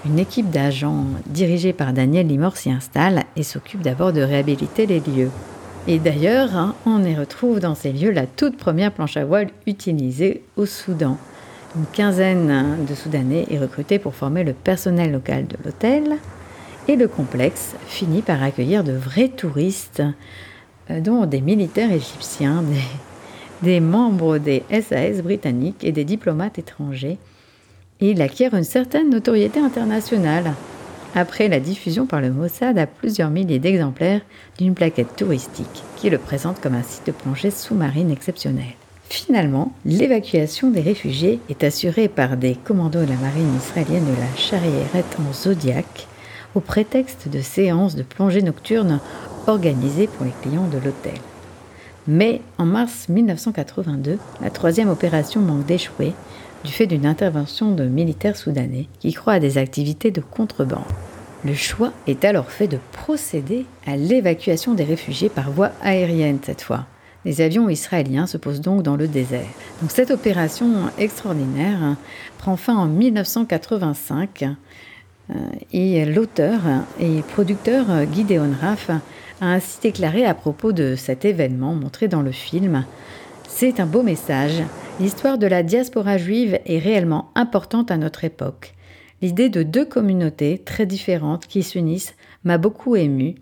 Une 0.06 0.18
équipe 0.18 0.50
d'agents 0.50 1.06
dirigée 1.26 1.74
par 1.74 1.92
Daniel 1.92 2.28
Limor 2.28 2.56
s'y 2.56 2.72
installe 2.72 3.24
et 3.36 3.44
s'occupe 3.44 3.82
d'abord 3.82 4.14
de 4.14 4.22
réhabiliter 4.22 4.86
les 4.86 5.02
lieux. 5.02 5.30
Et 5.88 6.00
d'ailleurs, 6.00 6.56
hein, 6.56 6.74
on 6.86 7.04
y 7.04 7.16
retrouve 7.16 7.60
dans 7.60 7.76
ces 7.76 7.92
lieux 7.92 8.12
la 8.12 8.28
toute 8.28 8.56
première 8.56 8.94
planche 8.94 9.18
à 9.18 9.26
voile 9.26 9.50
utilisée 9.68 10.44
au 10.56 10.66
Soudan. 10.66 11.18
Une 11.76 11.86
quinzaine 11.86 12.84
de 12.90 12.96
Soudanais 12.96 13.46
est 13.52 13.60
recrutée 13.60 14.00
pour 14.00 14.16
former 14.16 14.44
le 14.44 14.54
personnel 14.54 15.12
local 15.12 15.46
de 15.46 15.56
l'hôtel. 15.64 16.18
Et 16.88 16.96
le 16.96 17.08
complexe 17.08 17.76
finit 17.86 18.24
par 18.24 18.42
accueillir 18.42 18.84
de 18.84 18.94
vrais 18.94 19.28
touristes 19.28 20.02
euh, 20.90 21.00
dont 21.00 21.28
des 21.28 21.42
militaires 21.42 21.92
égyptiens, 21.92 22.64
des, 23.62 23.80
membres 23.80 24.40
des 24.40 24.64
SAS 24.72 25.22
britanniques 25.22 25.84
et 25.84 25.92
des 25.92 26.06
diplomates 26.06 26.58
étrangers. 26.58 27.20
Il 28.00 28.22
acquiert 28.24 28.56
une 28.56 28.64
certaine 28.64 29.12
notoriété 29.12 29.60
internationale 29.60 30.54
après 31.14 31.50
la 31.50 31.60
diffusion 31.60 32.08
par 32.08 32.22
le 32.22 32.32
Mossad 32.32 32.80
à 32.80 32.88
plusieurs 32.88 33.30
milliers 33.30 33.60
d'exemplaires 33.60 34.22
d'une 34.58 34.74
plaquette 34.74 35.16
touristique 35.16 35.84
qui 35.98 36.10
le 36.10 36.18
présente 36.18 36.62
comme 36.62 36.76
un 36.76 36.84
site 36.84 37.06
de 37.08 37.12
plongée 37.12 37.52
sous-marine 37.52 38.10
exceptionnel. 38.10 38.79
Finalement, 39.10 39.74
l'évacuation 39.86 40.70
des 40.70 40.82
réfugiés 40.82 41.40
est 41.50 41.64
assurée 41.64 42.08
par 42.08 42.38
des 42.38 42.54
commandos 42.54 43.02
de 43.02 43.10
la 43.10 43.16
marine 43.16 43.56
israélienne 43.58 44.06
de 44.06 44.12
la 44.12 44.38
Charrieret 44.38 45.04
en 45.18 45.34
Zodiac 45.34 46.08
au 46.54 46.60
prétexte 46.60 47.28
de 47.28 47.42
séances 47.42 47.96
de 47.96 48.04
plongée 48.04 48.44
nocturne 48.44 49.00
organisée 49.48 50.06
pour 50.06 50.26
les 50.28 50.34
clients 50.44 50.68
de 50.68 50.78
l'hôtel. 50.78 51.20
Mais 52.08 52.42
en 52.60 52.66
mars 52.66 53.10
1982, 53.10 54.20
la 54.44 54.50
troisième 54.52 54.90
opération 54.90 55.42
manque 55.42 55.66
d'échouer 55.66 56.14
du 56.64 56.72
fait 56.72 56.88
d'une 56.88 57.08
intervention 57.08 57.72
de 57.72 57.86
militaires 57.86 58.38
soudanais 58.38 58.86
qui 59.00 59.14
croient 59.14 59.34
à 59.34 59.40
des 59.40 59.58
activités 59.58 60.12
de 60.12 60.22
contrebande. 60.22 60.84
Le 61.44 61.56
choix 61.56 61.94
est 62.06 62.26
alors 62.26 62.52
fait 62.52 62.68
de 62.68 62.80
procéder 62.92 63.66
à 63.88 63.96
l'évacuation 63.96 64.76
des 64.76 64.84
réfugiés 64.84 65.30
par 65.30 65.50
voie 65.50 65.72
aérienne 65.82 66.40
cette 66.44 66.62
fois. 66.62 66.86
Les 67.26 67.42
avions 67.42 67.70
israéliens 67.70 68.28
se 68.28 68.38
posent 68.38 68.62
donc 68.62 68.82
dans 68.82 68.96
le 68.96 69.08
désert. 69.08 69.48
Donc 69.82 69.92
cette 69.92 70.12
opération 70.12 70.90
extraordinaire 70.98 71.96
prend 72.38 72.56
fin 72.56 72.76
en 72.76 72.86
1985 72.86 74.44
euh, 74.44 75.34
et 75.74 76.06
l'auteur 76.06 76.62
et 77.00 77.22
producteur 77.34 77.86
Gideon 78.14 78.52
Raff 78.60 78.90
a 79.42 79.46
ainsi 79.46 79.80
déclaré 79.82 80.26
à 80.26 80.34
propos 80.34 80.72
de 80.72 80.96
cet 80.96 81.26
événement 81.26 81.76
montré 81.76 82.08
dans 82.08 82.22
le 82.22 82.32
film 82.32 82.86
C'est 83.48 83.80
un 83.80 83.86
beau 83.86 84.02
message. 84.02 84.64
L'histoire 85.00 85.38
de 85.38 85.48
la 85.48 85.64
diaspora 85.64 86.18
juive 86.18 86.60
est 86.66 86.80
réellement 86.80 87.32
importante 87.36 87.92
à 87.92 87.98
notre 87.98 88.24
époque. 88.24 88.74
L'idée 89.22 89.50
de 89.50 89.64
deux 89.64 89.86
communautés 89.86 90.62
très 90.64 90.86
différentes 90.86 91.48
qui 91.48 91.64
s'unissent 91.64 92.16
m'a 92.46 92.58
beaucoup 92.58 92.96
ému. 92.96 93.36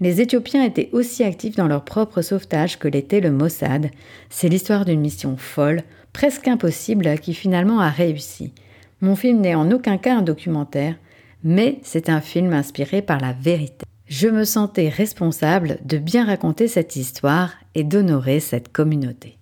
Les 0.00 0.20
Éthiopiens 0.20 0.64
étaient 0.64 0.88
aussi 0.92 1.24
actifs 1.24 1.56
dans 1.56 1.68
leur 1.68 1.84
propre 1.84 2.22
sauvetage 2.22 2.78
que 2.78 2.88
l'était 2.88 3.20
le 3.20 3.30
Mossad. 3.30 3.90
C'est 4.30 4.48
l'histoire 4.48 4.84
d'une 4.84 5.00
mission 5.00 5.36
folle, 5.36 5.82
presque 6.12 6.48
impossible, 6.48 7.18
qui 7.18 7.34
finalement 7.34 7.80
a 7.80 7.90
réussi. 7.90 8.52
Mon 9.00 9.16
film 9.16 9.40
n'est 9.40 9.54
en 9.54 9.70
aucun 9.70 9.98
cas 9.98 10.16
un 10.16 10.22
documentaire, 10.22 10.96
mais 11.44 11.78
c'est 11.82 12.08
un 12.08 12.20
film 12.20 12.52
inspiré 12.52 13.02
par 13.02 13.20
la 13.20 13.32
vérité 13.32 13.84
je 14.10 14.26
me 14.26 14.42
sentais 14.44 14.88
responsable 14.88 15.78
de 15.84 15.96
bien 15.96 16.26
raconter 16.26 16.66
cette 16.66 16.96
histoire 16.96 17.52
et 17.76 17.84
d'honorer 17.84 18.40
cette 18.40 18.72
communauté. 18.72 19.39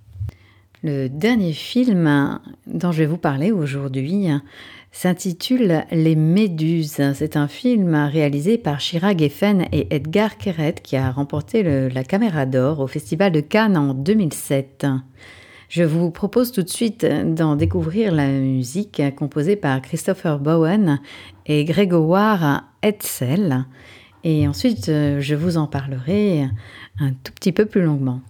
Le 0.84 1.08
dernier 1.08 1.52
film 1.52 2.38
dont 2.68 2.92
je 2.92 2.98
vais 2.98 3.06
vous 3.06 3.18
parler 3.18 3.50
aujourd'hui 3.50 4.28
s'intitule 4.92 5.84
Les 5.90 6.14
Méduses. 6.14 7.02
C'est 7.14 7.36
un 7.36 7.48
film 7.48 7.96
réalisé 7.96 8.58
par 8.58 8.78
Shira 8.78 9.16
Geffen 9.16 9.66
et 9.72 9.92
Edgar 9.92 10.38
Keret 10.38 10.76
qui 10.80 10.96
a 10.96 11.10
remporté 11.10 11.64
la 11.90 12.04
Caméra 12.04 12.46
d'Or 12.46 12.78
au 12.78 12.86
Festival 12.86 13.32
de 13.32 13.40
Cannes 13.40 13.76
en 13.76 13.92
2007. 13.92 14.86
Je 15.68 15.82
vous 15.82 16.12
propose 16.12 16.52
tout 16.52 16.62
de 16.62 16.68
suite 16.68 17.04
d'en 17.04 17.56
découvrir 17.56 18.12
la 18.12 18.28
musique 18.28 19.02
composée 19.16 19.56
par 19.56 19.82
Christopher 19.82 20.38
Bowen 20.38 21.00
et 21.46 21.64
Grégoire 21.64 22.62
Etzel. 22.82 23.64
Et 24.22 24.46
ensuite, 24.46 24.86
je 24.86 25.34
vous 25.34 25.56
en 25.56 25.66
parlerai 25.66 26.44
un 27.00 27.10
tout 27.10 27.32
petit 27.32 27.52
peu 27.52 27.66
plus 27.66 27.82
longuement. 27.82 28.20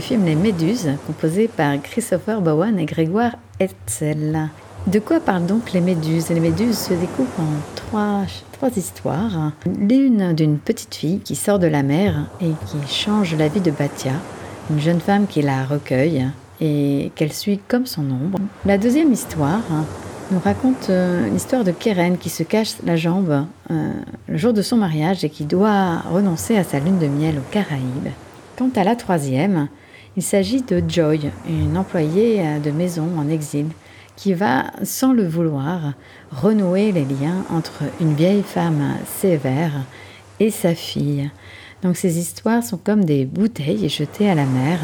Film 0.00 0.24
Les 0.24 0.34
Méduses, 0.34 0.90
composé 1.06 1.48
par 1.48 1.80
Christopher 1.82 2.40
Bowen 2.40 2.78
et 2.78 2.84
Grégoire 2.84 3.36
Etzel. 3.60 4.48
De 4.86 4.98
quoi 4.98 5.20
parlent 5.20 5.46
donc 5.46 5.72
les 5.72 5.80
méduses? 5.80 6.28
Les 6.28 6.40
méduses 6.40 6.78
se 6.78 6.94
découpent 6.94 7.38
en 7.38 7.74
trois, 7.74 8.22
trois 8.52 8.70
histoires. 8.76 9.52
L'une 9.66 10.34
d'une 10.34 10.58
petite 10.58 10.94
fille 10.94 11.20
qui 11.20 11.36
sort 11.36 11.58
de 11.58 11.66
la 11.66 11.82
mer 11.82 12.26
et 12.40 12.50
qui 12.66 12.92
change 12.92 13.34
la 13.34 13.48
vie 13.48 13.60
de 13.60 13.70
Batia, 13.70 14.12
une 14.70 14.80
jeune 14.80 15.00
femme 15.00 15.26
qui 15.26 15.40
la 15.42 15.64
recueille 15.64 16.26
et 16.60 17.12
qu'elle 17.14 17.32
suit 17.32 17.60
comme 17.66 17.86
son 17.86 18.02
ombre. 18.02 18.38
La 18.66 18.78
deuxième 18.78 19.12
histoire 19.12 19.62
nous 20.30 20.40
raconte 20.40 20.90
euh, 20.90 21.28
l'histoire 21.28 21.64
de 21.64 21.70
Keren 21.70 22.18
qui 22.18 22.30
se 22.30 22.42
cache 22.42 22.76
la 22.84 22.96
jambe 22.96 23.46
euh, 23.70 23.92
le 24.28 24.36
jour 24.36 24.52
de 24.52 24.62
son 24.62 24.76
mariage 24.76 25.24
et 25.24 25.30
qui 25.30 25.44
doit 25.44 25.98
renoncer 26.10 26.56
à 26.56 26.64
sa 26.64 26.78
lune 26.78 26.98
de 26.98 27.06
miel 27.06 27.36
aux 27.38 27.52
Caraïbes. 27.52 28.12
Quant 28.56 28.70
à 28.76 28.84
la 28.84 28.96
troisième, 28.96 29.68
il 30.16 30.22
s'agit 30.22 30.62
de 30.62 30.82
Joy, 30.86 31.30
une 31.48 31.76
employée 31.76 32.40
euh, 32.40 32.58
de 32.58 32.70
maison 32.70 33.08
en 33.18 33.28
exil, 33.28 33.66
qui 34.16 34.32
va, 34.32 34.66
sans 34.84 35.12
le 35.12 35.26
vouloir, 35.26 35.94
renouer 36.30 36.92
les 36.92 37.04
liens 37.04 37.44
entre 37.50 37.82
une 38.00 38.14
vieille 38.14 38.44
femme 38.44 38.96
sévère 39.06 39.72
et 40.38 40.50
sa 40.50 40.74
fille. 40.74 41.30
Donc 41.82 41.96
ces 41.96 42.18
histoires 42.18 42.62
sont 42.62 42.78
comme 42.78 43.04
des 43.04 43.24
bouteilles 43.24 43.88
jetées 43.88 44.30
à 44.30 44.36
la 44.36 44.46
mer, 44.46 44.78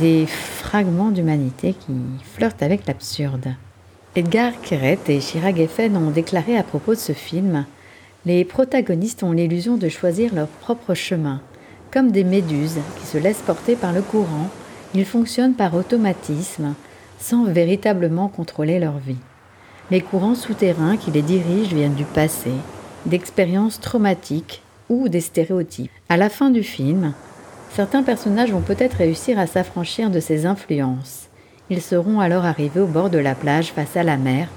des 0.00 0.26
fragments 0.26 1.10
d'humanité 1.10 1.74
qui 1.74 1.92
flirtent 2.34 2.62
avec 2.62 2.86
l'absurde. 2.86 3.54
Edgar 4.16 4.52
Keret 4.62 4.98
et 5.08 5.20
Chirag 5.20 5.56
Geffen 5.56 5.96
ont 5.96 6.10
déclaré 6.10 6.56
à 6.56 6.62
propos 6.62 6.94
de 6.94 7.00
ce 7.00 7.12
film 7.12 7.66
Les 8.24 8.44
protagonistes 8.44 9.22
ont 9.22 9.32
l'illusion 9.32 9.76
de 9.76 9.88
choisir 9.88 10.34
leur 10.34 10.48
propre 10.48 10.94
chemin 10.94 11.40
comme 11.94 12.10
des 12.10 12.24
méduses 12.24 12.80
qui 12.98 13.06
se 13.06 13.18
laissent 13.18 13.42
porter 13.46 13.76
par 13.76 13.92
le 13.92 14.02
courant, 14.02 14.50
ils 14.94 15.04
fonctionnent 15.04 15.54
par 15.54 15.74
automatisme, 15.74 16.74
sans 17.20 17.44
véritablement 17.44 18.26
contrôler 18.26 18.80
leur 18.80 18.98
vie. 18.98 19.20
Les 19.92 20.00
courants 20.00 20.34
souterrains 20.34 20.96
qui 20.96 21.12
les 21.12 21.22
dirigent 21.22 21.74
viennent 21.74 21.94
du 21.94 22.04
passé, 22.04 22.50
d'expériences 23.06 23.78
traumatiques 23.78 24.62
ou 24.88 25.08
des 25.08 25.20
stéréotypes. 25.20 25.92
À 26.08 26.16
la 26.16 26.30
fin 26.30 26.50
du 26.50 26.64
film, 26.64 27.12
certains 27.72 28.02
personnages 28.02 28.50
vont 28.50 28.60
peut-être 28.60 28.94
réussir 28.94 29.38
à 29.38 29.46
s'affranchir 29.46 30.10
de 30.10 30.18
ces 30.18 30.46
influences. 30.46 31.28
Ils 31.70 31.80
seront 31.80 32.18
alors 32.18 32.44
arrivés 32.44 32.80
au 32.80 32.86
bord 32.86 33.08
de 33.08 33.18
la 33.18 33.36
plage 33.36 33.70
face 33.70 33.96
à 33.96 34.02
la 34.02 34.16
mer, 34.16 34.48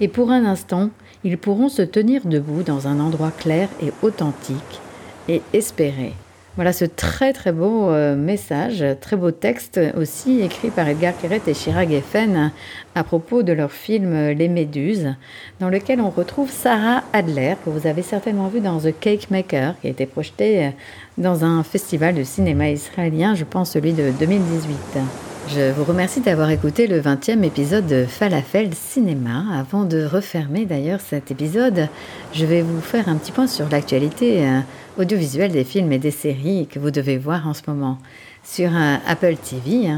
et 0.00 0.08
pour 0.08 0.30
un 0.30 0.44
instant, 0.44 0.90
ils 1.24 1.38
pourront 1.38 1.70
se 1.70 1.82
tenir 1.82 2.26
debout 2.26 2.62
dans 2.62 2.86
un 2.86 3.00
endroit 3.00 3.30
clair 3.30 3.70
et 3.80 3.92
authentique 4.02 4.80
et 5.26 5.40
espérer. 5.54 6.12
Voilà 6.56 6.72
ce 6.72 6.86
très 6.86 7.34
très 7.34 7.52
beau 7.52 7.90
euh, 7.90 8.16
message, 8.16 8.82
très 9.02 9.14
beau 9.16 9.30
texte 9.30 9.78
aussi 9.94 10.40
écrit 10.40 10.70
par 10.70 10.88
Edgar 10.88 11.12
Keret 11.20 11.42
et 11.46 11.52
Chirag 11.52 11.92
Effen 11.92 12.50
à 12.94 13.04
propos 13.04 13.42
de 13.42 13.52
leur 13.52 13.70
film 13.70 14.30
Les 14.30 14.48
Méduses, 14.48 15.14
dans 15.60 15.68
lequel 15.68 16.00
on 16.00 16.08
retrouve 16.08 16.50
Sarah 16.50 17.04
Adler, 17.12 17.56
que 17.62 17.68
vous 17.68 17.86
avez 17.86 18.00
certainement 18.00 18.48
vu 18.48 18.60
dans 18.60 18.80
The 18.80 18.98
Cake 18.98 19.30
Maker, 19.30 19.74
qui 19.82 19.88
a 19.88 19.90
été 19.90 20.06
projeté 20.06 20.64
euh, 20.64 20.70
dans 21.18 21.44
un 21.44 21.62
festival 21.62 22.14
de 22.14 22.22
cinéma 22.22 22.70
israélien, 22.70 23.34
je 23.34 23.44
pense 23.44 23.72
celui 23.72 23.92
de 23.92 24.10
2018. 24.18 25.35
Je 25.48 25.70
vous 25.70 25.84
remercie 25.84 26.20
d'avoir 26.20 26.50
écouté 26.50 26.88
le 26.88 27.00
20e 27.00 27.44
épisode 27.44 27.86
de 27.86 28.04
Falafel 28.04 28.74
Cinéma. 28.74 29.44
Avant 29.56 29.84
de 29.84 30.04
refermer 30.04 30.66
d'ailleurs 30.66 31.00
cet 31.00 31.30
épisode, 31.30 31.88
je 32.32 32.44
vais 32.44 32.62
vous 32.62 32.80
faire 32.80 33.08
un 33.08 33.14
petit 33.14 33.30
point 33.30 33.46
sur 33.46 33.68
l'actualité 33.68 34.44
euh, 34.44 34.60
audiovisuelle 34.98 35.52
des 35.52 35.62
films 35.62 35.92
et 35.92 36.00
des 36.00 36.10
séries 36.10 36.66
que 36.66 36.80
vous 36.80 36.90
devez 36.90 37.16
voir 37.16 37.46
en 37.46 37.54
ce 37.54 37.62
moment. 37.68 37.98
Sur 38.42 38.70
euh, 38.74 38.96
Apple 39.06 39.36
TV, 39.36 39.88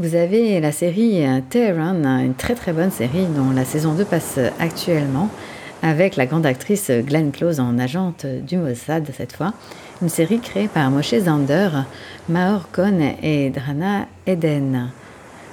vous 0.00 0.16
avez 0.16 0.60
la 0.60 0.72
série 0.72 1.24
euh, 1.24 1.40
Tehran, 1.48 2.04
une 2.04 2.34
très 2.34 2.56
très 2.56 2.72
bonne 2.72 2.90
série 2.90 3.26
dont 3.26 3.52
la 3.54 3.64
saison 3.64 3.94
2 3.94 4.04
passe 4.04 4.40
actuellement 4.58 5.30
avec 5.82 6.16
la 6.16 6.26
grande 6.26 6.46
actrice 6.46 6.90
Glenn 6.90 7.30
Close 7.30 7.60
en 7.60 7.78
agente 7.78 8.26
du 8.26 8.56
Mossad 8.56 9.08
cette 9.16 9.34
fois. 9.34 9.52
Une 10.02 10.10
série 10.10 10.40
créée 10.40 10.68
par 10.68 10.90
Moshe 10.90 11.14
Zander, 11.14 11.70
Maor 12.28 12.70
Kohn 12.70 13.00
et 13.22 13.48
Drana 13.48 14.06
Eden. 14.26 14.90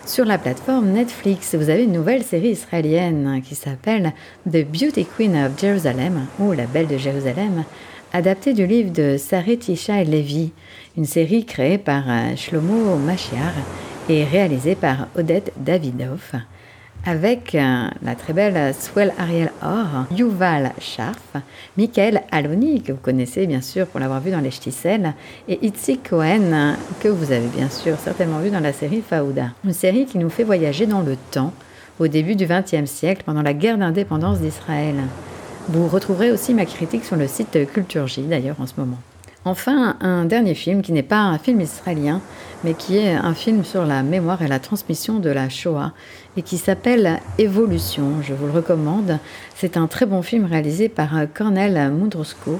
Sur 0.05 0.25
la 0.25 0.37
plateforme 0.37 0.89
Netflix, 0.89 1.55
vous 1.55 1.69
avez 1.69 1.85
une 1.85 1.93
nouvelle 1.93 2.23
série 2.23 2.49
israélienne 2.49 3.41
qui 3.41 3.55
s'appelle 3.55 4.11
The 4.45 4.65
Beauty 4.65 5.05
Queen 5.05 5.37
of 5.37 5.57
Jerusalem, 5.57 6.25
ou 6.39 6.51
La 6.51 6.65
Belle 6.65 6.87
de 6.87 6.97
Jérusalem, 6.97 7.63
adaptée 8.11 8.53
du 8.53 8.67
livre 8.67 8.91
de 8.91 9.15
Sarit 9.15 9.59
Isha 9.69 10.03
Levi, 10.03 10.51
une 10.97 11.05
série 11.05 11.45
créée 11.45 11.77
par 11.77 12.03
Shlomo 12.35 12.97
Machiar 12.97 13.53
et 14.09 14.25
réalisée 14.25 14.75
par 14.75 15.07
Odette 15.15 15.53
Davidoff 15.55 16.35
avec 17.05 17.55
euh, 17.55 17.87
la 18.01 18.15
très 18.15 18.33
belle 18.33 18.73
Swell 18.73 19.13
Ariel 19.17 19.51
Or, 19.61 20.05
Yuval 20.15 20.71
Scharf, 20.79 21.35
Michael 21.77 22.23
Aloni, 22.31 22.81
que 22.81 22.93
vous 22.93 22.99
connaissez 22.99 23.45
bien 23.45 23.61
sûr 23.61 23.87
pour 23.87 23.99
l'avoir 23.99 24.21
vu 24.21 24.31
dans 24.31 24.39
Les 24.39 24.51
Ch'tissels, 24.51 25.13
et 25.47 25.65
Itzik 25.65 26.09
Cohen, 26.09 26.75
que 27.01 27.09
vous 27.09 27.31
avez 27.31 27.47
bien 27.47 27.69
sûr 27.69 27.97
certainement 27.99 28.39
vu 28.39 28.49
dans 28.49 28.59
la 28.59 28.73
série 28.73 29.03
Faouda. 29.07 29.51
Une 29.65 29.73
série 29.73 30.05
qui 30.05 30.17
nous 30.17 30.29
fait 30.29 30.43
voyager 30.43 30.85
dans 30.85 31.01
le 31.01 31.17
temps, 31.31 31.53
au 31.99 32.07
début 32.07 32.35
du 32.35 32.45
XXe 32.45 32.89
siècle, 32.89 33.23
pendant 33.25 33.41
la 33.41 33.53
guerre 33.53 33.77
d'indépendance 33.77 34.39
d'Israël. 34.39 34.95
Vous 35.69 35.87
retrouverez 35.87 36.31
aussi 36.31 36.53
ma 36.53 36.65
critique 36.65 37.05
sur 37.05 37.15
le 37.15 37.27
site 37.27 37.71
Culture 37.71 38.07
J 38.07 38.23
d'ailleurs 38.23 38.59
en 38.59 38.67
ce 38.67 38.73
moment. 38.77 38.97
Enfin, 39.45 39.97
un 39.99 40.23
dernier 40.23 40.55
film 40.55 40.81
qui 40.81 40.93
n'est 40.93 41.03
pas 41.03 41.19
un 41.19 41.37
film 41.37 41.59
israélien, 41.59 42.21
mais 42.63 42.73
qui 42.73 42.97
est 42.97 43.13
un 43.13 43.33
film 43.33 43.65
sur 43.65 43.85
la 43.85 44.01
mémoire 44.01 44.41
et 44.41 44.47
la 44.47 44.59
transmission 44.59 45.19
de 45.19 45.29
la 45.29 45.49
Shoah, 45.49 45.91
et 46.37 46.41
qui 46.43 46.57
s'appelle 46.57 47.19
Évolution. 47.37 48.21
Je 48.21 48.33
vous 48.33 48.45
le 48.45 48.53
recommande. 48.53 49.19
C'est 49.55 49.75
un 49.75 49.87
très 49.87 50.05
bon 50.05 50.21
film 50.21 50.45
réalisé 50.45 50.87
par 50.87 51.11
Cornel 51.33 51.91
Mundrusko, 51.91 52.59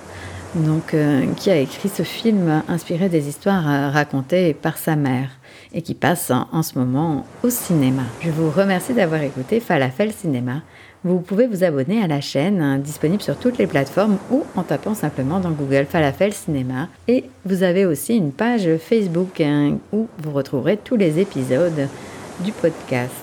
donc, 0.56 0.94
euh, 0.94 1.26
qui 1.38 1.50
a 1.50 1.56
écrit 1.56 1.90
ce 1.90 2.04
film 2.04 2.62
inspiré 2.68 3.10
des 3.10 3.28
histoires 3.28 3.68
euh, 3.68 3.90
racontées 3.90 4.54
par 4.54 4.78
sa 4.78 4.96
mère 4.96 5.30
et 5.74 5.82
qui 5.82 5.96
passe 5.96 6.32
en 6.52 6.62
ce 6.62 6.78
moment 6.78 7.26
au 7.44 7.50
cinéma. 7.50 8.04
Je 8.22 8.30
vous 8.30 8.52
remercie 8.52 8.94
d'avoir 8.94 9.24
écouté 9.24 9.60
Falafel 9.60 10.12
Cinéma. 10.12 10.62
Vous 11.06 11.20
pouvez 11.20 11.48
vous 11.48 11.66
abonner 11.66 12.02
à 12.02 12.08
la 12.08 12.22
chaîne, 12.22 12.62
hein, 12.62 12.78
disponible 12.78 13.22
sur 13.22 13.38
toutes 13.38 13.58
les 13.58 13.68
plateformes 13.68 14.18
ou 14.32 14.46
en 14.56 14.64
tapant 14.64 14.94
simplement 14.94 15.42
dans 15.42 15.52
Google 15.52 15.86
Falafel 15.86 16.32
Cinéma. 16.32 16.88
Et 17.10 17.26
vous 17.46 17.64
avez 17.64 17.86
aussi 17.86 18.16
une 18.16 18.32
page 18.32 18.70
Facebook 18.78 19.42
hein, 19.42 19.80
où 19.92 20.08
vous 20.20 20.32
retrouverez 20.32 20.78
tous 20.78 20.96
les 20.96 21.20
épisodes 21.20 21.90
du 22.40 22.54
podcast. 22.54 23.14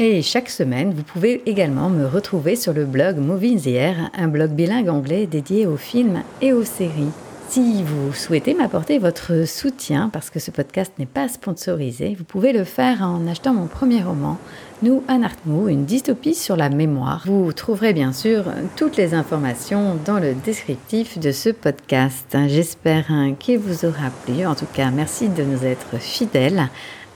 Et 0.00 0.20
chaque 0.22 0.50
semaine, 0.50 0.92
vous 0.92 1.04
pouvez 1.04 1.42
également 1.46 1.88
me 1.90 2.06
retrouver 2.06 2.56
sur 2.56 2.72
le 2.72 2.84
blog 2.84 3.18
Movies 3.18 3.68
Air, 3.68 4.10
un 4.16 4.26
blog 4.26 4.50
bilingue 4.50 4.88
anglais 4.88 5.26
dédié 5.26 5.66
aux 5.66 5.76
films 5.76 6.22
et 6.40 6.52
aux 6.52 6.64
séries. 6.64 7.12
Si 7.50 7.82
vous 7.82 8.12
souhaitez 8.12 8.52
m'apporter 8.52 8.98
votre 8.98 9.46
soutien, 9.46 10.10
parce 10.12 10.28
que 10.28 10.38
ce 10.38 10.50
podcast 10.50 10.92
n'est 10.98 11.06
pas 11.06 11.28
sponsorisé, 11.28 12.14
vous 12.14 12.24
pouvez 12.24 12.52
le 12.52 12.64
faire 12.64 13.00
en 13.00 13.26
achetant 13.26 13.54
mon 13.54 13.66
premier 13.66 14.02
roman, 14.02 14.36
Nous 14.82 15.02
Anartmou, 15.08 15.68
une 15.68 15.86
dystopie 15.86 16.34
sur 16.34 16.56
la 16.56 16.68
mémoire. 16.68 17.22
Vous 17.24 17.52
trouverez 17.54 17.94
bien 17.94 18.12
sûr 18.12 18.44
toutes 18.76 18.98
les 18.98 19.14
informations 19.14 19.96
dans 20.04 20.18
le 20.18 20.34
descriptif 20.34 21.18
de 21.18 21.32
ce 21.32 21.48
podcast. 21.48 22.36
J'espère 22.48 23.06
qu'il 23.38 23.58
vous 23.58 23.86
aura 23.86 24.10
plu. 24.26 24.44
En 24.44 24.54
tout 24.54 24.68
cas, 24.74 24.90
merci 24.90 25.30
de 25.30 25.42
nous 25.42 25.64
être 25.64 25.98
fidèles. 25.98 26.68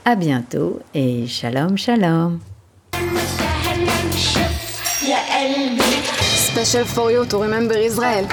À 0.03 0.15
bientôt 0.15 0.79
et 0.95 1.27
shalom 1.27 1.77
shalom. 1.77 2.39
Special 6.53 6.85
for 6.85 7.11
you 7.11 7.23
to 7.25 7.37
remember 7.37 7.77
Israel. 7.77 8.27